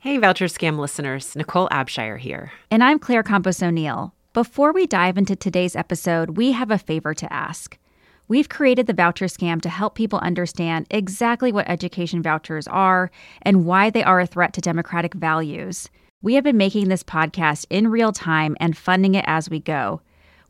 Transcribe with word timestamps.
Hey, 0.00 0.16
Voucher 0.16 0.44
Scam 0.44 0.78
listeners, 0.78 1.34
Nicole 1.34 1.68
Abshire 1.70 2.20
here. 2.20 2.52
And 2.70 2.84
I'm 2.84 3.00
Claire 3.00 3.24
Campos 3.24 3.60
O'Neill. 3.60 4.14
Before 4.32 4.72
we 4.72 4.86
dive 4.86 5.18
into 5.18 5.34
today's 5.34 5.74
episode, 5.74 6.36
we 6.36 6.52
have 6.52 6.70
a 6.70 6.78
favor 6.78 7.14
to 7.14 7.32
ask. 7.32 7.76
We've 8.28 8.48
created 8.48 8.86
the 8.86 8.92
voucher 8.92 9.24
scam 9.24 9.60
to 9.60 9.68
help 9.68 9.96
people 9.96 10.20
understand 10.20 10.86
exactly 10.88 11.50
what 11.50 11.68
education 11.68 12.22
vouchers 12.22 12.68
are 12.68 13.10
and 13.42 13.66
why 13.66 13.90
they 13.90 14.04
are 14.04 14.20
a 14.20 14.26
threat 14.26 14.52
to 14.52 14.60
democratic 14.60 15.14
values. 15.14 15.90
We 16.22 16.34
have 16.34 16.44
been 16.44 16.56
making 16.56 16.90
this 16.90 17.02
podcast 17.02 17.66
in 17.68 17.88
real 17.88 18.12
time 18.12 18.56
and 18.60 18.78
funding 18.78 19.16
it 19.16 19.24
as 19.26 19.50
we 19.50 19.58
go. 19.58 20.00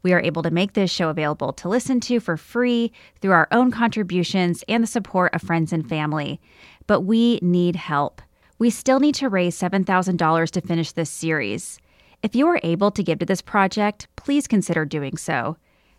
We 0.03 0.13
are 0.13 0.21
able 0.21 0.43
to 0.43 0.51
make 0.51 0.75
this 0.75 0.91
show 0.91 1.09
available 1.09 1.55
to 1.55 1.71
listen 1.71 2.01
to 2.01 2.21
for 2.21 2.37
free 2.37 2.93
through 3.23 3.33
our 3.33 3.49
own 3.51 3.71
contributions 3.71 4.63
and 4.69 4.83
the 4.83 4.87
support 4.87 5.35
of 5.35 5.41
friends 5.41 5.73
and 5.73 5.89
family. 5.89 6.39
But 6.87 7.01
we 7.01 7.39
need 7.41 7.77
help. 7.77 8.21
We 8.61 8.71
still 8.71 8.99
need 8.99 9.15
to 9.17 9.29
raise 9.29 9.57
$7,000 9.57 10.51
to 10.51 10.61
finish 10.61 10.91
this 10.91 11.11
series. 11.11 11.79
If 12.25 12.35
you 12.35 12.49
are 12.49 12.61
able 12.65 12.91
to 12.91 13.05
give 13.05 13.21
to 13.21 13.27
this 13.27 13.41
project, 13.41 14.09
please 14.17 14.49
consider 14.49 14.85
doing 14.85 15.17
so. 15.17 15.57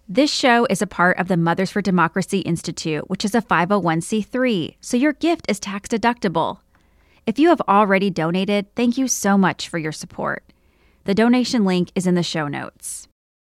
This 0.09 0.29
show 0.29 0.67
is 0.69 0.81
a 0.81 0.87
part 0.87 1.17
of 1.17 1.29
the 1.29 1.37
Mothers 1.37 1.71
for 1.71 1.81
Democracy 1.81 2.39
Institute, 2.39 3.09
which 3.09 3.23
is 3.23 3.33
a 3.33 3.41
501c3, 3.41 4.75
so 4.81 4.97
your 4.97 5.13
gift 5.13 5.45
is 5.47 5.59
tax 5.59 5.87
deductible. 5.87 6.59
If 7.25 7.39
you 7.39 7.47
have 7.47 7.61
already 7.61 8.09
donated, 8.09 8.75
thank 8.75 8.97
you 8.97 9.07
so 9.07 9.37
much 9.37 9.69
for 9.69 9.77
your 9.77 9.93
support. 9.93 10.43
The 11.05 11.13
donation 11.13 11.63
link 11.63 11.91
is 11.95 12.05
in 12.05 12.15
the 12.15 12.23
show 12.23 12.49
notes. 12.49 13.07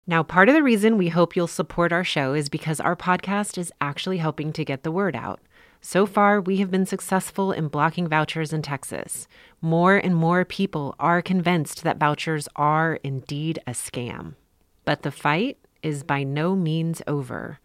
Now, 0.08 0.24
part 0.24 0.50
of 0.50 0.56
the 0.56 0.64
reason 0.64 0.98
we 0.98 1.10
hope 1.10 1.36
you'll 1.36 1.48
support 1.48 1.94
our 1.94 2.04
show 2.04 2.34
is 2.34 2.50
because 2.50 2.82
our 2.82 2.96
podcast 2.98 3.58
is 3.58 3.72
actually 3.80 4.18
helping 4.18 4.52
to 4.54 4.66
get 4.66 4.84
the 4.84 4.92
word 4.92 5.16
out. 5.16 5.40
So 5.82 6.06
far, 6.06 6.42
we 6.42 6.58
have 6.58 6.70
been 6.70 6.86
successful 6.86 7.54
in 7.54 7.70
blocking 7.70 8.08
vouchers 8.08 8.52
in 8.52 8.62
Texas. 8.62 9.28
More 9.62 9.96
and 9.96 10.14
more 10.14 10.44
people 10.44 10.94
are 11.00 11.22
convinced 11.22 11.84
that 11.84 11.98
vouchers 11.98 12.50
are 12.56 13.00
indeed 13.02 13.60
a 13.66 13.72
scam. 13.72 14.36
But 14.84 15.04
the 15.04 15.12
fight 15.12 15.58
is 15.82 16.04
by 16.04 16.24
no 16.24 16.54
means 16.54 17.02
over. 17.08 17.60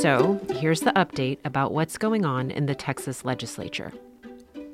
So, 0.00 0.40
here's 0.54 0.80
the 0.80 0.92
update 0.96 1.38
about 1.44 1.72
what's 1.72 1.98
going 1.98 2.24
on 2.24 2.50
in 2.50 2.66
the 2.66 2.74
Texas 2.74 3.24
legislature. 3.24 3.92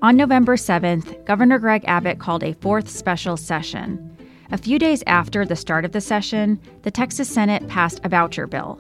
On 0.01 0.17
November 0.17 0.57
7th, 0.57 1.25
Governor 1.27 1.59
Greg 1.59 1.85
Abbott 1.87 2.19
called 2.19 2.43
a 2.43 2.55
fourth 2.55 2.89
special 2.89 3.37
session. 3.37 4.14
A 4.51 4.59
few 4.59 4.79
days 4.79 5.03
after 5.07 5.47
the 5.47 5.57
start 5.57 5.87
of 5.87 5.93
the 5.93 6.03
session, 6.03 6.61
the 6.83 6.91
Texas 6.91 7.29
Senate 7.29 7.67
passed 7.67 8.01
a 8.05 8.11
voucher 8.11 8.47
bill. 8.47 8.79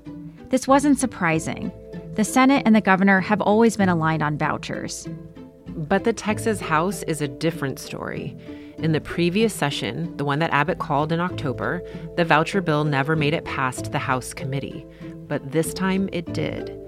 This 0.50 0.68
wasn't 0.68 0.98
surprising. 0.98 1.72
The 2.14 2.24
Senate 2.24 2.62
and 2.66 2.76
the 2.76 2.82
governor 2.82 3.20
have 3.20 3.40
always 3.40 3.76
been 3.76 3.88
aligned 3.88 4.22
on 4.22 4.36
vouchers. 4.36 5.08
But 5.68 6.04
the 6.04 6.12
Texas 6.12 6.60
House 6.60 7.02
is 7.04 7.22
a 7.22 7.28
different 7.28 7.78
story. 7.78 8.36
In 8.78 8.92
the 8.92 9.00
previous 9.00 9.54
session, 9.54 10.14
the 10.18 10.24
one 10.24 10.38
that 10.40 10.52
Abbott 10.52 10.78
called 10.80 11.12
in 11.12 11.20
October, 11.20 11.82
the 12.16 12.26
voucher 12.26 12.60
bill 12.60 12.84
never 12.84 13.16
made 13.16 13.32
it 13.32 13.46
past 13.46 13.90
the 13.90 13.98
House 13.98 14.34
committee. 14.34 14.84
But 15.26 15.52
this 15.52 15.72
time 15.72 16.10
it 16.12 16.32
did. 16.34 16.78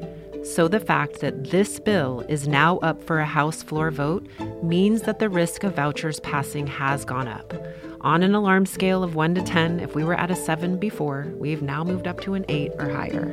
So 0.45 0.69
the 0.69 0.79
fact 0.79 1.21
that 1.21 1.51
this 1.51 1.81
bill 1.81 2.25
is 2.29 2.47
now 2.47 2.77
up 2.79 3.03
for 3.03 3.19
a 3.19 3.27
House 3.27 3.63
floor 3.63 3.91
vote 3.91 4.29
means 4.63 5.03
that 5.03 5.19
the 5.19 5.31
risk 5.31 5.65
of 5.65 5.75
vouchers 5.75 6.21
passing 6.21 6.67
has 6.67 7.05
gone 7.05 7.27
up. 7.27 7.55
On 8.07 8.23
an 8.23 8.37
alarm 8.37 8.67
scale 8.67 9.03
of 9.03 9.17
1 9.17 9.35
to 9.35 9.43
10, 9.43 9.81
if 9.81 9.97
we 9.97 10.05
were 10.05 10.15
at 10.15 10.31
a 10.31 10.37
7 10.37 10.79
before, 10.79 11.27
we've 11.39 11.61
now 11.61 11.83
moved 11.83 12.07
up 12.07 12.21
to 12.21 12.35
an 12.35 12.45
8 12.49 12.71
or 12.79 12.89
higher. 12.89 13.27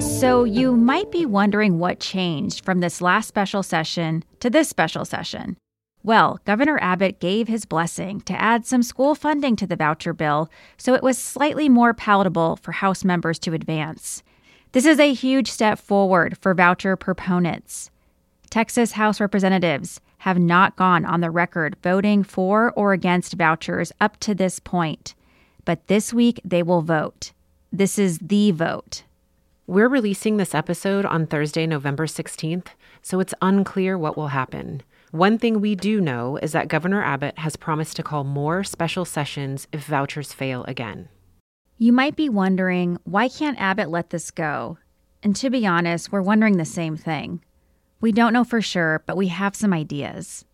So, 0.00 0.44
you 0.44 0.74
might 0.74 1.12
be 1.12 1.26
wondering 1.26 1.78
what 1.78 2.00
changed 2.00 2.64
from 2.64 2.80
this 2.80 3.02
last 3.02 3.28
special 3.28 3.62
session 3.62 4.24
to 4.40 4.48
this 4.48 4.70
special 4.70 5.04
session. 5.04 5.58
Well, 6.02 6.40
Governor 6.46 6.78
Abbott 6.80 7.20
gave 7.20 7.48
his 7.48 7.66
blessing 7.66 8.22
to 8.22 8.32
add 8.32 8.64
some 8.64 8.82
school 8.82 9.14
funding 9.14 9.56
to 9.56 9.66
the 9.66 9.76
voucher 9.76 10.14
bill 10.14 10.48
so 10.78 10.94
it 10.94 11.02
was 11.02 11.18
slightly 11.18 11.68
more 11.68 11.92
palatable 11.92 12.56
for 12.56 12.72
House 12.72 13.04
members 13.04 13.38
to 13.40 13.52
advance. 13.52 14.22
This 14.72 14.86
is 14.86 14.98
a 14.98 15.12
huge 15.12 15.50
step 15.50 15.78
forward 15.78 16.38
for 16.38 16.54
voucher 16.54 16.96
proponents. 16.96 17.90
Texas 18.54 18.92
House 18.92 19.18
representatives 19.18 20.00
have 20.18 20.38
not 20.38 20.76
gone 20.76 21.04
on 21.04 21.20
the 21.20 21.32
record 21.32 21.74
voting 21.82 22.22
for 22.22 22.72
or 22.76 22.92
against 22.92 23.34
vouchers 23.34 23.90
up 24.00 24.16
to 24.20 24.32
this 24.32 24.60
point, 24.60 25.16
but 25.64 25.84
this 25.88 26.14
week 26.14 26.40
they 26.44 26.62
will 26.62 26.80
vote. 26.80 27.32
This 27.72 27.98
is 27.98 28.20
the 28.20 28.52
vote. 28.52 29.02
We're 29.66 29.88
releasing 29.88 30.36
this 30.36 30.54
episode 30.54 31.04
on 31.04 31.26
Thursday, 31.26 31.66
November 31.66 32.06
16th, 32.06 32.68
so 33.02 33.18
it's 33.18 33.34
unclear 33.42 33.98
what 33.98 34.16
will 34.16 34.28
happen. 34.28 34.84
One 35.10 35.36
thing 35.36 35.60
we 35.60 35.74
do 35.74 36.00
know 36.00 36.36
is 36.36 36.52
that 36.52 36.68
Governor 36.68 37.02
Abbott 37.02 37.36
has 37.40 37.56
promised 37.56 37.96
to 37.96 38.04
call 38.04 38.22
more 38.22 38.62
special 38.62 39.04
sessions 39.04 39.66
if 39.72 39.84
vouchers 39.84 40.32
fail 40.32 40.62
again. 40.68 41.08
You 41.76 41.92
might 41.92 42.14
be 42.14 42.28
wondering 42.28 42.98
why 43.02 43.28
can't 43.28 43.60
Abbott 43.60 43.90
let 43.90 44.10
this 44.10 44.30
go? 44.30 44.78
And 45.24 45.34
to 45.34 45.50
be 45.50 45.66
honest, 45.66 46.12
we're 46.12 46.22
wondering 46.22 46.58
the 46.58 46.64
same 46.64 46.96
thing. 46.96 47.40
We 48.04 48.12
don't 48.12 48.34
know 48.34 48.44
for 48.44 48.60
sure, 48.60 49.02
but 49.06 49.16
we 49.16 49.28
have 49.28 49.56
some 49.56 49.72
ideas. 49.72 50.44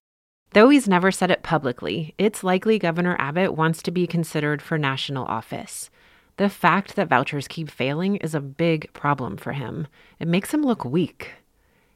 Though 0.52 0.68
he's 0.68 0.86
never 0.86 1.10
said 1.10 1.32
it 1.32 1.42
publicly, 1.42 2.14
it's 2.16 2.44
likely 2.44 2.78
Governor 2.78 3.16
Abbott 3.18 3.56
wants 3.56 3.82
to 3.82 3.90
be 3.90 4.06
considered 4.06 4.62
for 4.62 4.78
national 4.78 5.24
office. 5.24 5.90
The 6.36 6.48
fact 6.48 6.94
that 6.94 7.08
vouchers 7.08 7.48
keep 7.48 7.68
failing 7.68 8.18
is 8.18 8.36
a 8.36 8.40
big 8.40 8.92
problem 8.92 9.36
for 9.36 9.50
him. 9.50 9.88
It 10.20 10.28
makes 10.28 10.54
him 10.54 10.62
look 10.62 10.84
weak. 10.84 11.32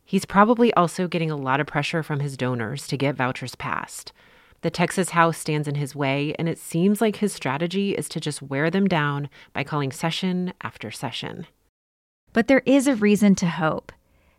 He's 0.05 0.25
probably 0.25 0.75
also 0.75 1.07
getting 1.07 1.31
a 1.31 1.37
lot 1.37 1.61
of 1.61 1.69
pressure 1.69 2.03
from 2.03 2.19
his 2.19 2.37
donors 2.37 2.89
to 2.89 2.97
get 2.97 3.15
vouchers 3.15 3.55
passed. 3.55 4.13
The 4.63 4.71
Texas 4.71 5.11
House 5.11 5.39
stands 5.39 5.69
in 5.69 5.77
his 5.77 5.95
way, 5.95 6.35
and 6.37 6.49
it 6.49 6.59
seems 6.59 7.01
like 7.01 7.19
his 7.19 7.33
strategy 7.33 7.95
is 7.95 8.09
to 8.09 8.19
just 8.19 8.43
wear 8.43 8.71
them 8.71 8.89
down 8.89 9.29
by 9.53 9.63
calling 9.63 9.93
session 9.93 10.53
after 10.63 10.91
session. 10.91 11.47
But 12.33 12.49
there 12.49 12.63
is 12.67 12.89
a 12.89 12.97
reason 12.97 13.37
to 13.37 13.47
hope. 13.47 13.93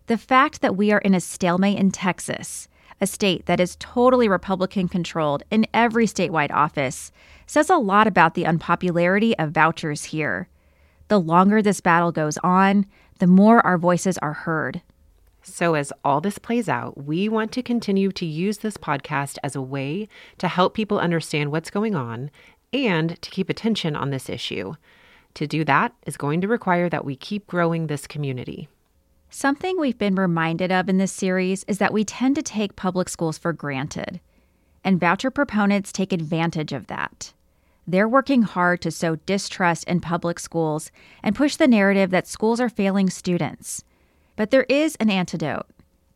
The 0.08 0.18
fact 0.20 0.62
that 0.62 0.76
we 0.76 0.92
are 0.92 1.00
in 1.00 1.16
a 1.16 1.20
stalemate 1.20 1.80
in 1.80 1.90
Texas, 1.90 2.68
a 3.02 3.08
state 3.08 3.48
that 3.48 3.60
is 3.60 3.76
totally 3.80 4.28
Republican 4.28 4.88
controlled 4.88 5.42
in 5.50 5.66
every 5.74 6.06
statewide 6.06 6.52
office, 6.52 7.12
says 7.48 7.72
a 7.72 7.78
lot 7.78 8.06
about 8.06 8.36
the 8.36 8.46
unpopularity 8.46 9.36
of 9.40 9.52
vouchers 9.52 10.06
here. 10.06 10.48
The 11.08 11.20
longer 11.20 11.62
this 11.62 11.82
battle 11.82 12.12
goes 12.12 12.38
on, 12.44 12.86
the 13.18 13.26
more 13.26 13.66
our 13.66 13.80
voices 13.80 14.20
are 14.20 14.34
heard. 14.34 14.84
So, 15.42 15.74
as 15.74 15.92
all 16.04 16.22
this 16.22 16.38
plays 16.38 16.70
out, 16.70 17.04
we 17.04 17.28
want 17.28 17.52
to 17.54 17.64
continue 17.64 18.12
to 18.12 18.26
use 18.26 18.60
this 18.60 18.78
podcast 18.78 19.38
as 19.44 19.56
a 19.56 19.62
way 19.62 20.08
to 20.38 20.48
help 20.48 20.76
people 20.76 21.00
understand 21.00 21.52
what's 21.52 21.70
going 21.72 21.96
on 21.96 22.30
and 22.72 23.20
to 23.22 23.30
keep 23.32 23.50
attention 23.50 23.96
on 23.96 24.12
this 24.12 24.30
issue. 24.30 24.74
To 25.36 25.48
do 25.48 25.64
that 25.66 25.94
is 26.06 26.16
going 26.16 26.42
to 26.42 26.48
require 26.48 26.90
that 26.90 27.06
we 27.06 27.16
keep 27.16 27.48
growing 27.48 27.88
this 27.88 28.06
community. 28.08 28.70
Something 29.38 29.78
we've 29.78 29.98
been 29.98 30.16
reminded 30.16 30.72
of 30.72 30.88
in 30.88 30.98
this 30.98 31.12
series 31.12 31.66
is 31.66 31.78
that 31.80 31.92
we 31.92 32.06
tend 32.06 32.36
to 32.38 32.42
take 32.42 32.78
public 32.78 33.10
schools 33.10 33.38
for 33.38 33.52
granted, 33.52 34.22
and 34.82 34.98
voucher 34.98 35.30
proponents 35.30 35.92
take 35.92 36.14
advantage 36.14 36.72
of 36.72 36.88
that. 36.88 37.34
They're 37.86 38.08
working 38.08 38.44
hard 38.44 38.82
to 38.84 38.92
sow 38.92 39.18
distrust 39.18 39.84
in 39.90 40.00
public 40.00 40.40
schools 40.40 40.90
and 41.22 41.36
push 41.36 41.58
the 41.58 41.68
narrative 41.68 42.12
that 42.12 42.30
schools 42.30 42.62
are 42.62 42.70
failing 42.70 43.10
students. 43.10 43.84
But 44.38 44.52
there 44.52 44.66
is 44.70 44.96
an 45.02 45.10
antidote, 45.10 45.68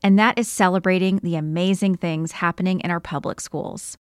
and 0.01 0.17
that 0.17 0.39
is 0.39 0.47
celebrating 0.47 1.17
the 1.17 1.35
amazing 1.35 1.95
things 1.97 2.31
happening 2.31 2.79
in 2.79 2.89
our 2.89 3.01
public 3.01 3.41
schools. 3.41 3.97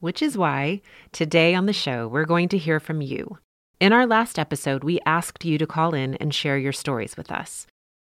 Which 0.00 0.22
is 0.22 0.38
why 0.38 0.80
today 1.12 1.54
on 1.54 1.66
the 1.66 1.74
show, 1.74 2.08
we're 2.08 2.24
going 2.24 2.48
to 2.48 2.56
hear 2.56 2.80
from 2.80 3.02
you. 3.02 3.36
In 3.80 3.92
our 3.92 4.06
last 4.06 4.38
episode, 4.38 4.82
we 4.82 4.98
asked 5.04 5.44
you 5.44 5.58
to 5.58 5.66
call 5.66 5.92
in 5.92 6.14
and 6.14 6.32
share 6.32 6.56
your 6.56 6.72
stories 6.72 7.18
with 7.18 7.30
us. 7.30 7.66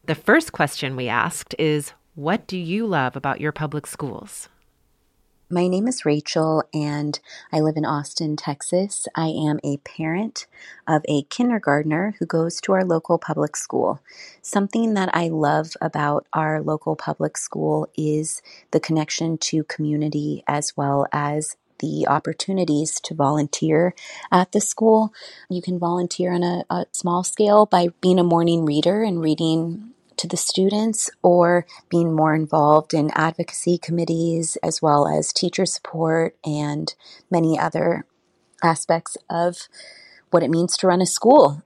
The 0.04 0.16
first 0.16 0.50
question 0.50 0.96
we 0.96 1.06
asked 1.06 1.54
is 1.60 1.92
What 2.16 2.48
do 2.48 2.58
you 2.58 2.88
love 2.88 3.14
about 3.14 3.40
your 3.40 3.52
public 3.52 3.86
schools? 3.86 4.48
My 5.48 5.68
name 5.68 5.86
is 5.86 6.04
Rachel, 6.04 6.64
and 6.74 7.20
I 7.52 7.60
live 7.60 7.76
in 7.76 7.84
Austin, 7.84 8.36
Texas. 8.36 9.06
I 9.14 9.26
am 9.28 9.60
a 9.62 9.76
parent 9.76 10.46
of 10.88 11.02
a 11.04 11.22
kindergartner 11.24 12.16
who 12.18 12.26
goes 12.26 12.60
to 12.62 12.72
our 12.72 12.84
local 12.84 13.16
public 13.16 13.54
school. 13.54 14.00
Something 14.40 14.94
that 14.94 15.10
I 15.14 15.28
love 15.28 15.76
about 15.80 16.26
our 16.32 16.60
local 16.60 16.96
public 16.96 17.36
school 17.36 17.88
is 17.96 18.42
the 18.72 18.80
connection 18.80 19.38
to 19.38 19.62
community 19.62 20.42
as 20.48 20.76
well 20.76 21.06
as 21.12 21.56
the 21.78 22.08
opportunities 22.08 22.98
to 23.00 23.14
volunteer 23.14 23.94
at 24.32 24.50
the 24.50 24.60
school. 24.60 25.12
You 25.48 25.62
can 25.62 25.78
volunteer 25.78 26.32
on 26.32 26.42
a, 26.42 26.64
a 26.70 26.86
small 26.92 27.22
scale 27.22 27.66
by 27.66 27.88
being 28.00 28.18
a 28.18 28.24
morning 28.24 28.64
reader 28.64 29.04
and 29.04 29.20
reading 29.20 29.91
to 30.18 30.28
the 30.28 30.36
students 30.36 31.10
or 31.22 31.66
being 31.88 32.14
more 32.14 32.34
involved 32.34 32.94
in 32.94 33.10
advocacy 33.14 33.78
committees 33.78 34.56
as 34.62 34.82
well 34.82 35.08
as 35.08 35.32
teacher 35.32 35.66
support 35.66 36.36
and 36.44 36.94
many 37.30 37.58
other 37.58 38.04
aspects 38.62 39.16
of 39.30 39.68
what 40.30 40.42
it 40.42 40.50
means 40.50 40.76
to 40.76 40.86
run 40.86 41.02
a 41.02 41.06
school. 41.06 41.62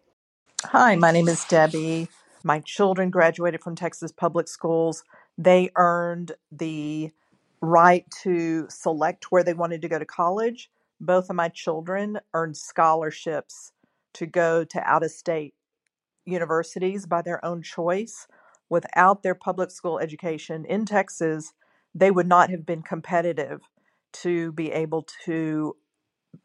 Hi, 0.65 0.97
my 0.97 1.11
name 1.11 1.29
is 1.29 1.45
Debbie. 1.45 2.09
My 2.45 2.61
children 2.61 3.11
graduated 3.11 3.63
from 3.63 3.77
Texas 3.77 4.13
public 4.13 4.49
schools. 4.49 5.05
They 5.37 5.71
earned 5.77 6.33
the 6.53 7.11
right 7.61 8.05
to 8.23 8.67
select 8.71 9.33
where 9.33 9.43
they 9.43 9.55
wanted 9.55 9.83
to 9.83 9.89
go 9.89 9.99
to 9.99 10.05
college. 10.05 10.71
Both 11.01 11.31
of 11.31 11.37
my 11.37 11.49
children 11.49 12.21
earned 12.35 12.57
scholarships 12.57 13.73
to 14.15 14.27
go 14.27 14.65
to 14.65 14.81
out 14.89 15.03
of 15.03 15.11
state 15.11 15.55
universities 16.27 17.07
by 17.07 17.23
their 17.23 17.45
own 17.45 17.63
choice. 17.63 18.27
Without 18.69 19.23
their 19.23 19.35
public 19.35 19.71
school 19.71 19.99
education 19.99 20.65
in 20.65 20.85
Texas, 20.85 21.53
they 21.95 22.11
would 22.11 22.27
not 22.27 22.51
have 22.51 22.67
been 22.67 22.83
competitive 22.83 23.63
to 24.13 24.53
be 24.53 24.73
able 24.73 25.07
to 25.25 25.77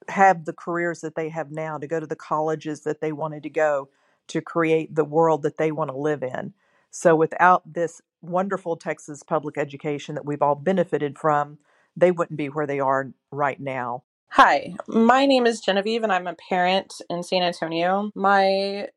have 0.07 0.45
the 0.45 0.53
careers 0.53 1.01
that 1.01 1.15
they 1.15 1.29
have 1.29 1.51
now, 1.51 1.77
to 1.77 1.87
go 1.87 1.99
to 1.99 2.07
the 2.07 2.15
colleges 2.15 2.81
that 2.81 3.01
they 3.01 3.11
wanted 3.11 3.43
to 3.43 3.49
go, 3.49 3.89
to 4.27 4.41
create 4.41 4.95
the 4.95 5.03
world 5.03 5.41
that 5.43 5.57
they 5.57 5.71
want 5.71 5.89
to 5.89 5.97
live 5.97 6.23
in. 6.23 6.53
So 6.91 7.15
without 7.15 7.73
this 7.73 8.01
wonderful 8.21 8.77
Texas 8.77 9.23
public 9.23 9.57
education 9.57 10.15
that 10.15 10.25
we've 10.25 10.41
all 10.41 10.55
benefited 10.55 11.17
from, 11.17 11.57
they 11.95 12.11
wouldn't 12.11 12.37
be 12.37 12.49
where 12.49 12.67
they 12.67 12.79
are 12.79 13.11
right 13.31 13.59
now. 13.59 14.03
Hi, 14.29 14.75
my 14.87 15.25
name 15.25 15.45
is 15.45 15.59
Genevieve, 15.59 16.03
and 16.03 16.11
I'm 16.11 16.27
a 16.27 16.35
parent 16.35 17.01
in 17.09 17.21
San 17.23 17.43
Antonio. 17.43 18.11
My 18.15 18.87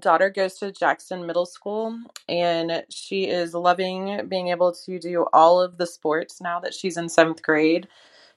daughter 0.00 0.30
goes 0.30 0.54
to 0.56 0.72
Jackson 0.72 1.26
Middle 1.26 1.46
School, 1.46 1.98
and 2.28 2.84
she 2.90 3.28
is 3.28 3.54
loving 3.54 4.26
being 4.28 4.48
able 4.48 4.72
to 4.72 4.98
do 4.98 5.26
all 5.32 5.60
of 5.60 5.78
the 5.78 5.86
sports 5.86 6.40
now 6.40 6.60
that 6.60 6.74
she's 6.74 6.96
in 6.96 7.08
seventh 7.08 7.42
grade. 7.42 7.88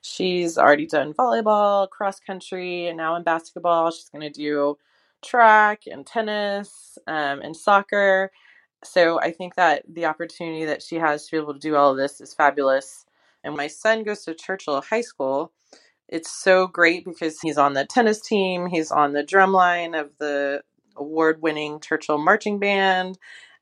She's 0.02 0.58
already 0.58 0.88
done 0.88 1.14
volleyball, 1.14 1.90
cross 1.90 2.20
country, 2.20 2.88
and 2.88 2.98
now 2.98 3.16
in 3.16 3.24
basketball. 3.24 3.92
She's 3.92 4.10
going 4.10 4.22
to 4.24 4.30
do 4.30 4.78
track 5.24 5.84
and 5.88 6.06
tennis 6.06 6.98
um, 7.08 7.42
and 7.42 7.56
soccer. 7.56 8.32
So 8.84 9.20
I 9.22 9.32
think 9.32 9.56
that 9.56 9.84
the 9.88 10.06
opportunity 10.06 10.66
that 10.66 10.82
she 10.82 10.96
has 10.98 11.26
to 11.28 11.32
be 11.32 11.38
able 11.42 11.54
to 11.54 11.60
do 11.60 11.76
all 11.76 11.92
of 11.92 11.98
this 11.98 12.22
is 12.22 12.34
fabulous. 12.34 13.06
And 13.44 13.56
my 13.56 13.68
son 13.68 14.04
goes 14.04 14.24
to 14.26 14.34
Churchill 14.34 14.82
High 14.82 15.02
School. 15.02 15.52
It's 16.10 16.32
so 16.32 16.68
great 16.68 17.06
because 17.06 17.40
he's 17.42 17.58
on 17.58 17.74
the 17.74 17.86
tennis 17.86 18.22
team, 18.22 18.68
he's 18.68 18.92
on 18.92 19.14
the 19.14 19.24
drum 19.24 19.54
line 19.54 19.96
of 19.96 20.12
the 20.20 20.62
award 21.02 21.42
winning 21.42 21.80
Churchill 21.80 22.18
Marching 22.18 22.60
Band, 22.60 23.18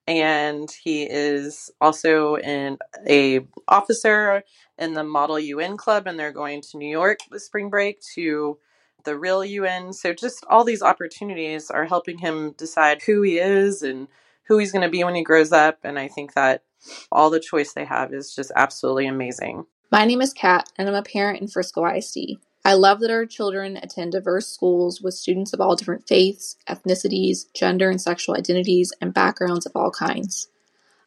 and 0.08 0.70
he 0.84 1.04
is 1.04 1.72
also 1.80 2.36
in 2.36 2.78
a 3.08 3.42
officer 3.68 4.44
in 4.78 4.94
the 4.94 5.04
Model 5.04 5.40
UN 5.40 5.78
Club, 5.78 6.08
and 6.08 6.20
they're 6.20 6.32
going 6.32 6.62
to 6.62 6.78
New 6.78 6.90
York 6.90 7.20
this 7.32 7.46
spring 7.46 7.70
break 7.70 8.00
to 8.16 8.58
the 9.04 9.18
real 9.18 9.44
UN. 9.46 9.94
So 9.94 10.14
just 10.14 10.46
all 10.50 10.64
these 10.64 10.82
opportunities 10.82 11.70
are 11.70 11.86
helping 11.86 12.18
him 12.18 12.54
decide 12.58 13.02
who 13.02 13.22
he 13.22 13.40
is 13.40 13.82
and 13.82 14.08
who 14.48 14.58
he's 14.58 14.72
going 14.72 14.84
to 14.84 14.90
be 14.90 15.04
when 15.04 15.16
he 15.16 15.24
grows 15.24 15.52
up. 15.52 15.80
And 15.84 16.00
I 16.00 16.08
think 16.08 16.34
that 16.34 16.64
all 17.12 17.30
the 17.30 17.40
choice 17.40 17.74
they 17.74 17.86
have 17.86 18.14
is 18.14 18.34
just 18.34 18.52
absolutely 18.56 19.08
amazing. 19.08 19.66
My 19.92 20.06
name 20.06 20.22
is 20.22 20.34
Kat, 20.34 20.70
and 20.78 20.88
I'm 20.88 20.96
a 20.96 21.04
parent 21.04 21.42
in 21.42 21.48
Frisco 21.48 21.86
ISD. 21.86 22.38
I 22.66 22.74
love 22.74 23.00
that 23.00 23.12
our 23.12 23.26
children 23.26 23.78
attend 23.78 24.12
diverse 24.12 24.48
schools 24.48 25.02
with 25.02 25.14
students 25.14 25.54
of 25.54 25.62
all 25.62 25.76
different 25.76 26.08
faiths, 26.08 26.58
ethnicities, 26.68 27.46
gender 27.54 27.90
and 27.90 28.02
sexual 28.02 28.36
identities, 28.36 28.94
and 29.02 29.14
backgrounds 29.14 29.66
of 29.66 29.72
all 29.76 29.92
kinds. 29.92 30.50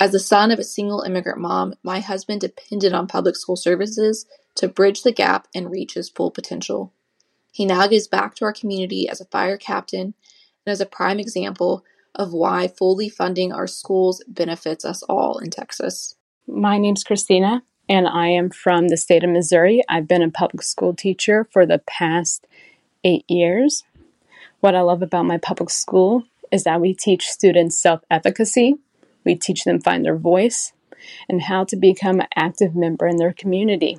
As 0.00 0.12
the 0.12 0.18
son 0.18 0.50
of 0.50 0.58
a 0.58 0.64
single 0.64 1.02
immigrant 1.02 1.38
mom, 1.38 1.74
my 1.82 2.00
husband 2.00 2.40
depended 2.40 2.92
on 2.92 3.06
public 3.06 3.36
school 3.36 3.56
services 3.56 4.26
to 4.56 4.66
bridge 4.66 5.02
the 5.02 5.12
gap 5.12 5.46
and 5.54 5.70
reach 5.70 5.94
his 5.94 6.08
full 6.08 6.30
potential. 6.30 6.92
He 7.52 7.66
now 7.66 7.86
gives 7.86 8.08
back 8.08 8.34
to 8.36 8.44
our 8.44 8.52
community 8.52 9.08
as 9.08 9.20
a 9.20 9.26
fire 9.26 9.58
captain 9.58 10.14
and 10.66 10.72
as 10.72 10.80
a 10.80 10.86
prime 10.86 11.20
example 11.20 11.84
of 12.14 12.32
why 12.32 12.66
fully 12.66 13.08
funding 13.08 13.52
our 13.52 13.66
schools 13.66 14.24
benefits 14.26 14.84
us 14.84 15.02
all 15.04 15.38
in 15.38 15.50
Texas. 15.50 16.16
My 16.46 16.78
name's 16.78 17.04
Christina, 17.04 17.62
and 17.88 18.06
I 18.06 18.28
am 18.28 18.50
from 18.50 18.88
the 18.88 18.96
state 18.96 19.24
of 19.24 19.30
Missouri. 19.30 19.82
I've 19.88 20.08
been 20.08 20.22
a 20.22 20.30
public 20.30 20.62
school 20.62 20.94
teacher 20.94 21.46
for 21.50 21.66
the 21.66 21.78
past 21.78 22.46
eight 23.04 23.24
years. 23.28 23.84
What 24.60 24.74
I 24.74 24.80
love 24.80 25.02
about 25.02 25.26
my 25.26 25.38
public 25.38 25.70
school 25.70 26.24
is 26.50 26.64
that 26.64 26.80
we 26.80 26.94
teach 26.94 27.28
students 27.28 27.80
self 27.80 28.02
efficacy, 28.10 28.76
we 29.24 29.34
teach 29.34 29.64
them 29.64 29.80
find 29.80 30.04
their 30.04 30.16
voice, 30.16 30.72
and 31.28 31.42
how 31.42 31.64
to 31.64 31.76
become 31.76 32.20
an 32.20 32.28
active 32.36 32.74
member 32.74 33.06
in 33.06 33.16
their 33.16 33.32
community. 33.32 33.98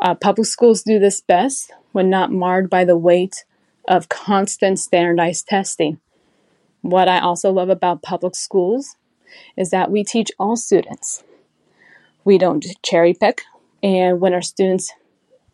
Uh, 0.00 0.14
public 0.14 0.46
schools 0.46 0.82
do 0.82 0.98
this 0.98 1.20
best 1.20 1.72
when 1.92 2.10
not 2.10 2.30
marred 2.30 2.68
by 2.68 2.84
the 2.84 2.96
weight 2.96 3.44
of 3.88 4.08
constant 4.08 4.78
standardized 4.78 5.48
testing. 5.48 5.98
What 6.82 7.08
I 7.08 7.18
also 7.18 7.50
love 7.50 7.70
about 7.70 8.02
public 8.02 8.34
schools 8.36 8.96
is 9.56 9.70
that 9.70 9.90
we 9.90 10.04
teach 10.04 10.30
all 10.38 10.56
students 10.56 11.24
we 12.26 12.36
don't 12.36 12.66
cherry 12.82 13.14
pick. 13.14 13.42
And 13.82 14.20
when 14.20 14.34
our 14.34 14.42
students 14.42 14.92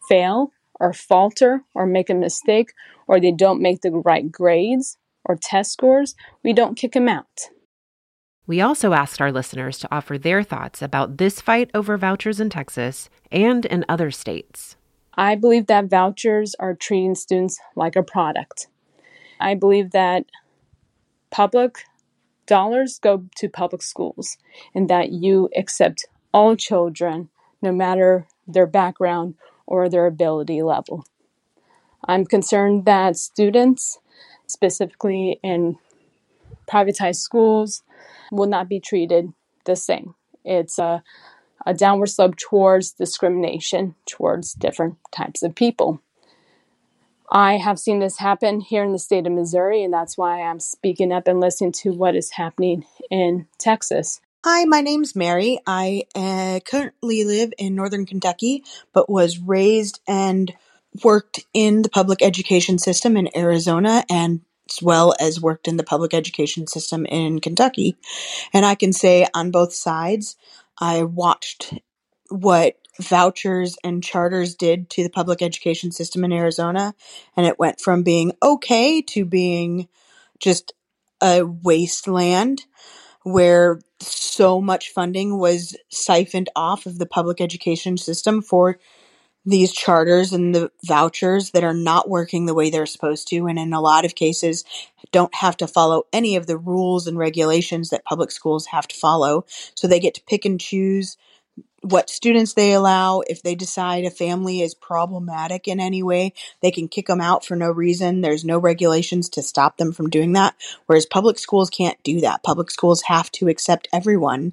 fail 0.08 0.52
or 0.80 0.92
falter 0.92 1.62
or 1.74 1.86
make 1.86 2.10
a 2.10 2.14
mistake 2.14 2.72
or 3.06 3.20
they 3.20 3.30
don't 3.30 3.62
make 3.62 3.82
the 3.82 3.92
right 3.92 4.32
grades 4.32 4.96
or 5.24 5.36
test 5.40 5.72
scores, 5.72 6.16
we 6.42 6.52
don't 6.52 6.74
kick 6.74 6.92
them 6.92 7.08
out. 7.08 7.50
We 8.46 8.60
also 8.60 8.92
asked 8.92 9.20
our 9.20 9.30
listeners 9.30 9.78
to 9.78 9.94
offer 9.94 10.18
their 10.18 10.42
thoughts 10.42 10.82
about 10.82 11.18
this 11.18 11.40
fight 11.40 11.70
over 11.74 11.96
vouchers 11.96 12.40
in 12.40 12.50
Texas 12.50 13.08
and 13.30 13.64
in 13.66 13.84
other 13.88 14.10
states. 14.10 14.76
I 15.14 15.36
believe 15.36 15.66
that 15.66 15.90
vouchers 15.90 16.56
are 16.58 16.74
treating 16.74 17.14
students 17.14 17.60
like 17.76 17.96
a 17.96 18.02
product. 18.02 18.66
I 19.38 19.54
believe 19.54 19.90
that 19.90 20.24
public 21.30 21.84
dollars 22.46 22.98
go 22.98 23.24
to 23.36 23.48
public 23.48 23.82
schools 23.82 24.38
and 24.74 24.88
that 24.88 25.12
you 25.12 25.50
accept 25.54 26.06
all 26.32 26.56
children, 26.56 27.28
no 27.60 27.72
matter 27.72 28.26
their 28.46 28.66
background 28.66 29.34
or 29.66 29.88
their 29.88 30.06
ability 30.06 30.62
level. 30.62 31.04
I'm 32.04 32.24
concerned 32.24 32.84
that 32.86 33.16
students, 33.16 33.98
specifically 34.46 35.38
in 35.42 35.78
privatized 36.70 37.16
schools, 37.16 37.82
will 38.30 38.48
not 38.48 38.68
be 38.68 38.80
treated 38.80 39.32
the 39.64 39.76
same. 39.76 40.14
It's 40.44 40.78
a, 40.78 41.02
a 41.64 41.74
downward 41.74 42.08
slope 42.08 42.36
towards 42.36 42.92
discrimination 42.92 43.94
towards 44.06 44.54
different 44.54 44.96
types 45.12 45.42
of 45.42 45.54
people. 45.54 46.00
I 47.30 47.56
have 47.56 47.78
seen 47.78 48.00
this 48.00 48.18
happen 48.18 48.60
here 48.60 48.84
in 48.84 48.92
the 48.92 48.98
state 48.98 49.26
of 49.26 49.32
Missouri, 49.32 49.82
and 49.82 49.94
that's 49.94 50.18
why 50.18 50.42
I'm 50.42 50.60
speaking 50.60 51.12
up 51.12 51.26
and 51.26 51.40
listening 51.40 51.72
to 51.72 51.92
what 51.92 52.14
is 52.14 52.32
happening 52.32 52.84
in 53.10 53.46
Texas. 53.58 54.20
Hi, 54.44 54.64
my 54.64 54.80
name's 54.80 55.14
Mary. 55.14 55.60
I 55.68 56.02
uh, 56.16 56.58
currently 56.68 57.22
live 57.22 57.52
in 57.58 57.76
northern 57.76 58.06
Kentucky, 58.06 58.64
but 58.92 59.08
was 59.08 59.38
raised 59.38 60.00
and 60.08 60.52
worked 61.04 61.46
in 61.54 61.82
the 61.82 61.88
public 61.88 62.22
education 62.22 62.76
system 62.78 63.16
in 63.16 63.28
Arizona 63.36 64.04
and 64.10 64.40
as 64.68 64.82
well 64.82 65.14
as 65.20 65.40
worked 65.40 65.68
in 65.68 65.76
the 65.76 65.84
public 65.84 66.12
education 66.12 66.66
system 66.66 67.06
in 67.06 67.40
Kentucky. 67.40 67.96
And 68.52 68.66
I 68.66 68.74
can 68.74 68.92
say 68.92 69.28
on 69.32 69.52
both 69.52 69.72
sides, 69.72 70.34
I 70.76 71.04
watched 71.04 71.74
what 72.28 72.74
vouchers 73.00 73.76
and 73.84 74.02
charters 74.02 74.56
did 74.56 74.90
to 74.90 75.04
the 75.04 75.10
public 75.10 75.40
education 75.40 75.92
system 75.92 76.24
in 76.24 76.32
Arizona, 76.32 76.96
and 77.36 77.46
it 77.46 77.60
went 77.60 77.80
from 77.80 78.02
being 78.02 78.32
okay 78.42 79.02
to 79.02 79.24
being 79.24 79.86
just 80.40 80.72
a 81.20 81.42
wasteland 81.44 82.64
where 83.24 83.80
so 84.00 84.60
much 84.60 84.90
funding 84.90 85.38
was 85.38 85.76
siphoned 85.90 86.48
off 86.56 86.86
of 86.86 86.98
the 86.98 87.06
public 87.06 87.40
education 87.40 87.96
system 87.96 88.42
for 88.42 88.78
these 89.44 89.72
charters 89.72 90.32
and 90.32 90.54
the 90.54 90.70
vouchers 90.84 91.50
that 91.50 91.64
are 91.64 91.74
not 91.74 92.08
working 92.08 92.46
the 92.46 92.54
way 92.54 92.70
they're 92.70 92.86
supposed 92.86 93.28
to. 93.28 93.46
And 93.46 93.58
in 93.58 93.72
a 93.72 93.80
lot 93.80 94.04
of 94.04 94.14
cases 94.14 94.64
don't 95.10 95.34
have 95.34 95.56
to 95.58 95.66
follow 95.66 96.04
any 96.12 96.36
of 96.36 96.46
the 96.46 96.56
rules 96.56 97.06
and 97.06 97.18
regulations 97.18 97.90
that 97.90 98.04
public 98.04 98.30
schools 98.30 98.66
have 98.66 98.86
to 98.88 98.96
follow. 98.96 99.44
So 99.74 99.88
they 99.88 100.00
get 100.00 100.14
to 100.14 100.22
pick 100.22 100.44
and 100.44 100.60
choose 100.60 101.16
what 101.82 102.10
students 102.10 102.54
they 102.54 102.72
allow. 102.72 103.22
If 103.26 103.42
they 103.42 103.54
decide 103.54 104.04
a 104.04 104.10
family 104.10 104.62
is 104.62 104.74
problematic 104.74 105.68
in 105.68 105.80
any 105.80 106.02
way, 106.02 106.32
they 106.60 106.70
can 106.70 106.88
kick 106.88 107.06
them 107.06 107.20
out 107.20 107.44
for 107.44 107.56
no 107.56 107.70
reason. 107.70 108.20
There's 108.20 108.44
no 108.44 108.58
regulations 108.58 109.28
to 109.30 109.42
stop 109.42 109.76
them 109.76 109.92
from 109.92 110.08
doing 110.08 110.32
that. 110.32 110.54
Whereas 110.86 111.06
public 111.06 111.38
schools 111.38 111.70
can't 111.70 112.02
do 112.02 112.20
that. 112.20 112.42
Public 112.42 112.70
schools 112.70 113.02
have 113.02 113.30
to 113.32 113.48
accept 113.48 113.88
everyone. 113.92 114.52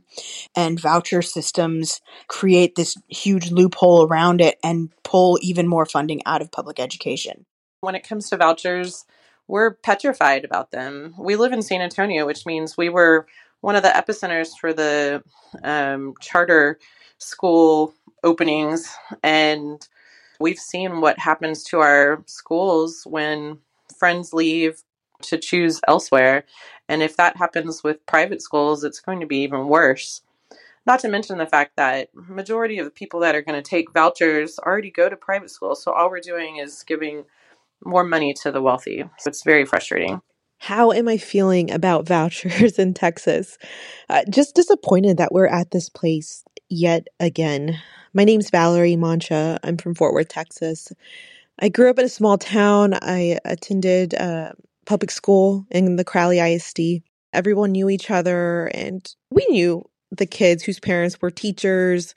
And 0.55 0.79
voucher 0.79 1.21
systems 1.21 2.01
create 2.27 2.75
this 2.75 2.97
huge 3.07 3.51
loophole 3.51 4.07
around 4.07 4.41
it 4.41 4.57
and 4.63 4.89
pull 5.03 5.39
even 5.41 5.67
more 5.67 5.85
funding 5.85 6.21
out 6.25 6.41
of 6.41 6.51
public 6.51 6.79
education. 6.79 7.45
When 7.81 7.95
it 7.95 8.07
comes 8.07 8.29
to 8.29 8.37
vouchers, 8.37 9.05
we're 9.47 9.73
petrified 9.73 10.45
about 10.45 10.71
them. 10.71 11.15
We 11.17 11.35
live 11.35 11.53
in 11.53 11.61
San 11.61 11.81
Antonio, 11.81 12.25
which 12.25 12.45
means 12.45 12.77
we 12.77 12.89
were 12.89 13.25
one 13.61 13.75
of 13.75 13.83
the 13.83 13.89
epicenters 13.89 14.49
for 14.59 14.73
the 14.73 15.23
um, 15.63 16.13
charter 16.21 16.79
school 17.19 17.93
openings 18.23 18.93
and 19.23 19.87
we've 20.39 20.57
seen 20.57 21.01
what 21.01 21.19
happens 21.19 21.63
to 21.65 21.79
our 21.79 22.23
schools 22.25 23.03
when 23.05 23.59
friends 23.97 24.33
leave 24.33 24.83
to 25.21 25.37
choose 25.37 25.81
elsewhere. 25.87 26.45
And 26.87 27.01
if 27.01 27.17
that 27.17 27.37
happens 27.37 27.83
with 27.83 28.05
private 28.05 28.41
schools, 28.41 28.83
it's 28.83 29.01
going 29.01 29.19
to 29.19 29.27
be 29.27 29.39
even 29.39 29.67
worse. 29.67 30.21
Not 30.85 31.01
to 31.01 31.09
mention 31.09 31.37
the 31.37 31.45
fact 31.45 31.75
that 31.75 32.09
majority 32.13 32.79
of 32.79 32.85
the 32.85 32.91
people 32.91 33.19
that 33.19 33.35
are 33.35 33.41
going 33.41 33.61
to 33.61 33.69
take 33.69 33.93
vouchers 33.93 34.57
already 34.59 34.89
go 34.89 35.09
to 35.09 35.15
private 35.15 35.51
schools. 35.51 35.83
So 35.83 35.91
all 35.91 36.09
we're 36.09 36.21
doing 36.21 36.57
is 36.57 36.83
giving 36.83 37.25
more 37.83 38.03
money 38.03 38.33
to 38.41 38.51
the 38.51 38.61
wealthy. 38.61 39.03
So 39.19 39.27
it's 39.27 39.43
very 39.43 39.65
frustrating. 39.65 40.21
How 40.59 40.91
am 40.91 41.07
I 41.07 41.17
feeling 41.17 41.71
about 41.71 42.05
vouchers 42.05 42.77
in 42.79 42.93
Texas? 42.93 43.57
Uh, 44.09 44.23
just 44.29 44.55
disappointed 44.55 45.17
that 45.17 45.31
we're 45.31 45.47
at 45.47 45.71
this 45.71 45.89
place 45.89 46.43
yet 46.69 47.07
again. 47.19 47.81
My 48.13 48.25
name's 48.25 48.49
Valerie 48.49 48.97
Mancha. 48.97 49.57
I'm 49.63 49.77
from 49.77 49.95
Fort 49.95 50.13
Worth, 50.13 50.27
Texas. 50.27 50.91
I 51.59 51.69
grew 51.69 51.89
up 51.89 51.97
in 51.97 52.05
a 52.05 52.09
small 52.09 52.37
town. 52.37 52.93
I 53.01 53.39
attended 53.45 54.15
uh, 54.15 54.51
public 54.85 55.11
school 55.11 55.65
in 55.71 55.95
the 55.95 56.03
Crowley 56.03 56.39
ISD. 56.39 57.03
Everyone 57.31 57.71
knew 57.71 57.89
each 57.89 58.11
other, 58.11 58.65
and 58.73 59.07
we 59.31 59.45
knew 59.49 59.85
the 60.11 60.25
kids 60.25 60.63
whose 60.63 60.79
parents 60.79 61.21
were 61.21 61.31
teachers 61.31 62.15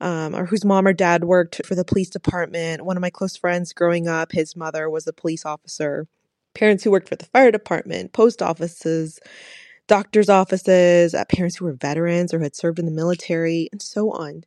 um, 0.00 0.36
or 0.36 0.46
whose 0.46 0.64
mom 0.64 0.86
or 0.86 0.92
dad 0.92 1.24
worked 1.24 1.64
for 1.66 1.74
the 1.74 1.84
police 1.84 2.10
department. 2.10 2.84
One 2.84 2.96
of 2.96 3.00
my 3.00 3.10
close 3.10 3.36
friends 3.36 3.72
growing 3.72 4.08
up, 4.08 4.32
his 4.32 4.54
mother 4.54 4.88
was 4.88 5.06
a 5.06 5.12
police 5.12 5.44
officer. 5.44 6.06
Parents 6.54 6.84
who 6.84 6.90
worked 6.90 7.08
for 7.08 7.16
the 7.16 7.26
fire 7.26 7.50
department, 7.50 8.12
post 8.12 8.42
offices, 8.42 9.20
doctors' 9.86 10.28
offices, 10.28 11.14
uh, 11.14 11.24
parents 11.26 11.56
who 11.56 11.64
were 11.64 11.72
veterans 11.72 12.32
or 12.32 12.40
had 12.40 12.54
served 12.54 12.78
in 12.78 12.86
the 12.86 12.92
military, 12.92 13.68
and 13.72 13.82
so 13.82 14.10
on. 14.10 14.44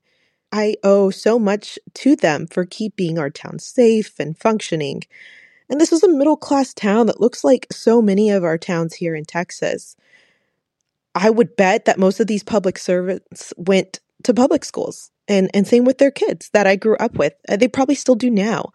I 0.52 0.76
owe 0.84 1.10
so 1.10 1.40
much 1.40 1.80
to 1.96 2.16
them 2.16 2.48
for 2.48 2.66
keeping 2.66 3.18
our 3.18 3.30
town 3.30 3.60
safe 3.60 4.20
and 4.20 4.38
functioning. 4.38 5.02
And 5.70 5.82
this 5.82 5.92
was 5.92 6.04
a 6.04 6.10
middle 6.10 6.38
class 6.38 6.74
town 6.74 7.08
that 7.08 7.20
looks 7.20 7.44
like 7.44 7.68
so 7.72 8.02
many 8.02 8.30
of 8.30 8.44
our 8.44 8.58
towns 8.58 8.94
here 8.94 9.16
in 9.16 9.26
Texas. 9.26 9.96
I 11.16 11.30
would 11.30 11.56
bet 11.56 11.86
that 11.86 12.00
most 12.00 12.20
of 12.20 12.28
these 12.28 12.44
public 12.44 12.78
servants 12.78 13.54
went 13.58 14.00
to 14.24 14.34
public 14.34 14.64
schools 14.64 15.12
and, 15.28 15.50
and 15.54 15.68
same 15.68 15.86
with 15.86 15.98
their 15.98 16.12
kids 16.12 16.50
that 16.54 16.68
I 16.68 16.76
grew 16.76 16.98
up 16.98 17.16
with. 17.16 17.34
Uh, 17.50 17.58
they 17.58 17.68
probably 17.68 17.96
still 17.96 18.16
do 18.16 18.30
now. 18.30 18.72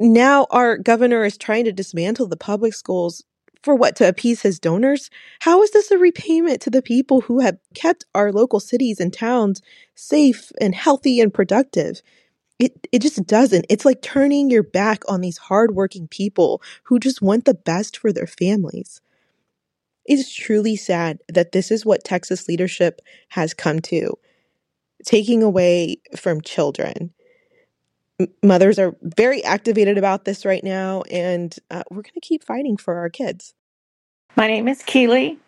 Now 0.00 0.46
our 0.50 0.78
governor 0.78 1.24
is 1.24 1.38
trying 1.38 1.64
to 1.66 1.72
dismantle 1.72 2.28
the 2.28 2.36
public 2.36 2.74
schools 2.74 3.24
for 3.62 3.74
what? 3.74 3.96
To 3.96 4.08
appease 4.08 4.42
his 4.42 4.60
donors? 4.60 5.10
How 5.40 5.62
is 5.62 5.72
this 5.72 5.90
a 5.90 5.98
repayment 5.98 6.60
to 6.62 6.70
the 6.70 6.82
people 6.82 7.22
who 7.22 7.40
have 7.40 7.58
kept 7.74 8.04
our 8.14 8.32
local 8.32 8.60
cities 8.60 9.00
and 9.00 9.12
towns 9.12 9.62
safe 9.94 10.52
and 10.60 10.74
healthy 10.74 11.20
and 11.20 11.34
productive? 11.34 12.00
It, 12.58 12.88
it 12.92 13.02
just 13.02 13.24
doesn't. 13.26 13.66
It's 13.68 13.84
like 13.84 14.02
turning 14.02 14.50
your 14.50 14.62
back 14.64 15.02
on 15.08 15.20
these 15.20 15.38
hardworking 15.38 16.08
people 16.08 16.62
who 16.84 16.98
just 16.98 17.22
want 17.22 17.44
the 17.44 17.54
best 17.54 17.96
for 17.96 18.12
their 18.12 18.26
families. 18.26 19.00
It 20.06 20.18
is 20.18 20.32
truly 20.32 20.76
sad 20.76 21.20
that 21.28 21.52
this 21.52 21.70
is 21.70 21.86
what 21.86 22.04
Texas 22.04 22.48
leadership 22.48 23.00
has 23.30 23.54
come 23.54 23.80
to 23.82 24.18
taking 25.04 25.42
away 25.42 25.98
from 26.16 26.40
children. 26.40 27.12
Mothers 28.42 28.80
are 28.80 28.96
very 29.00 29.44
activated 29.44 29.96
about 29.96 30.24
this 30.24 30.44
right 30.44 30.64
now, 30.64 31.02
and 31.02 31.54
uh, 31.70 31.84
we're 31.90 32.02
going 32.02 32.14
to 32.14 32.20
keep 32.20 32.42
fighting 32.42 32.76
for 32.76 32.96
our 32.96 33.08
kids. 33.08 33.54
My 34.34 34.48
name 34.48 34.66
is 34.66 34.82
Keely, 34.82 35.38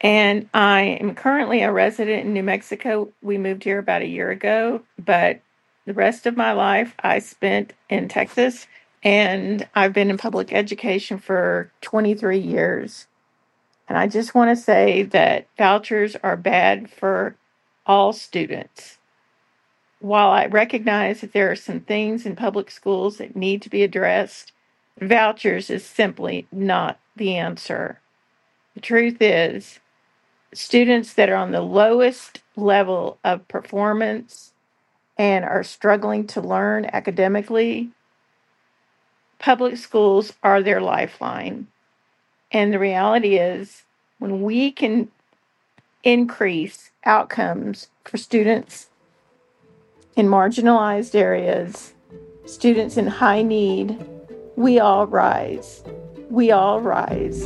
and 0.00 0.48
I 0.54 0.98
am 1.00 1.14
currently 1.14 1.62
a 1.62 1.70
resident 1.70 2.24
in 2.24 2.32
New 2.32 2.42
Mexico. 2.42 3.12
We 3.22 3.36
moved 3.36 3.64
here 3.64 3.78
about 3.78 4.00
a 4.00 4.08
year 4.08 4.30
ago, 4.30 4.82
but 4.98 5.40
the 5.84 5.92
rest 5.92 6.24
of 6.24 6.34
my 6.34 6.52
life 6.52 6.94
I 7.00 7.18
spent 7.18 7.74
in 7.90 8.08
Texas, 8.08 8.66
and 9.02 9.68
I've 9.74 9.92
been 9.92 10.08
in 10.08 10.16
public 10.16 10.50
education 10.50 11.18
for 11.18 11.70
23 11.82 12.38
years. 12.38 13.06
And 13.86 13.98
I 13.98 14.06
just 14.06 14.34
want 14.34 14.48
to 14.48 14.62
say 14.62 15.02
that 15.02 15.46
vouchers 15.58 16.16
are 16.22 16.38
bad 16.38 16.88
for 16.90 17.36
all 17.84 18.14
students. 18.14 18.96
While 20.04 20.32
I 20.32 20.44
recognize 20.44 21.22
that 21.22 21.32
there 21.32 21.50
are 21.50 21.56
some 21.56 21.80
things 21.80 22.26
in 22.26 22.36
public 22.36 22.70
schools 22.70 23.16
that 23.16 23.34
need 23.34 23.62
to 23.62 23.70
be 23.70 23.82
addressed, 23.82 24.52
vouchers 25.00 25.70
is 25.70 25.82
simply 25.82 26.46
not 26.52 26.98
the 27.16 27.34
answer. 27.38 28.00
The 28.74 28.82
truth 28.82 29.16
is, 29.22 29.80
students 30.52 31.14
that 31.14 31.30
are 31.30 31.36
on 31.36 31.52
the 31.52 31.62
lowest 31.62 32.42
level 32.54 33.16
of 33.24 33.48
performance 33.48 34.52
and 35.16 35.42
are 35.42 35.64
struggling 35.64 36.26
to 36.26 36.42
learn 36.42 36.84
academically, 36.92 37.88
public 39.38 39.78
schools 39.78 40.34
are 40.42 40.62
their 40.62 40.82
lifeline. 40.82 41.68
And 42.52 42.74
the 42.74 42.78
reality 42.78 43.38
is, 43.38 43.84
when 44.18 44.42
we 44.42 44.70
can 44.70 45.08
increase 46.02 46.90
outcomes 47.06 47.88
for 48.04 48.18
students 48.18 48.90
in 50.16 50.28
marginalized 50.28 51.14
areas, 51.14 51.92
students 52.46 52.96
in 52.96 53.06
high 53.06 53.42
need, 53.42 53.98
we 54.56 54.78
all 54.78 55.06
rise. 55.06 55.82
We 56.30 56.52
all 56.52 56.80
rise. 56.80 57.42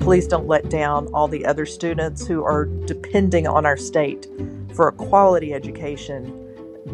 Please 0.00 0.26
don't 0.26 0.46
let 0.46 0.68
down 0.70 1.06
all 1.08 1.28
the 1.28 1.44
other 1.44 1.66
students 1.66 2.26
who 2.26 2.42
are 2.42 2.66
depending 2.86 3.46
on 3.46 3.66
our 3.66 3.76
state 3.76 4.26
for 4.74 4.88
a 4.88 4.92
quality 4.92 5.52
education. 5.52 6.40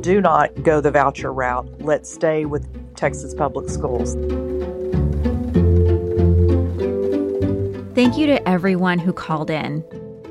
Do 0.01 0.21
not 0.21 0.63
go 0.63 0.81
the 0.81 0.91
voucher 0.91 1.33
route. 1.33 1.69
Let's 1.81 2.13
stay 2.13 2.45
with 2.45 2.67
Texas 2.97 3.35
public 3.35 3.69
schools. 3.69 4.15
Thank 7.95 8.17
you 8.17 8.27
to 8.29 8.49
everyone 8.49 8.99
who 8.99 9.13
called 9.13 9.51
in. 9.51 9.85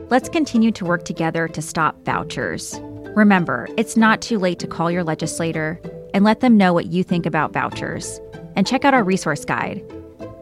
Let's 0.09 0.27
continue 0.27 0.71
to 0.71 0.85
work 0.85 1.05
together 1.05 1.47
to 1.47 1.61
stop 1.61 2.03
vouchers. 2.03 2.79
Remember, 3.15 3.67
it's 3.77 3.95
not 3.95 4.23
too 4.23 4.39
late 4.39 4.57
to 4.57 4.65
call 4.65 4.89
your 4.89 5.03
legislator 5.03 5.79
and 6.15 6.25
let 6.25 6.39
them 6.39 6.57
know 6.57 6.73
what 6.73 6.87
you 6.87 7.03
think 7.03 7.27
about 7.27 7.53
vouchers. 7.53 8.19
And 8.55 8.65
check 8.65 8.85
out 8.85 8.95
our 8.95 9.03
resource 9.03 9.45
guide. 9.45 9.83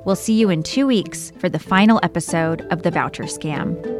We'll 0.05 0.15
see 0.15 0.35
you 0.35 0.49
in 0.49 0.63
two 0.63 0.87
weeks 0.87 1.33
for 1.37 1.49
the 1.49 1.59
final 1.59 1.99
episode 2.01 2.61
of 2.71 2.83
The 2.83 2.91
Voucher 2.91 3.23
Scam. 3.23 3.96